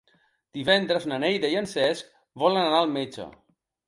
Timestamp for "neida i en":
1.23-1.69